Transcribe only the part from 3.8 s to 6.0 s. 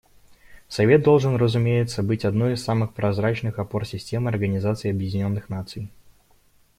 системы Организации Объединенных Наций.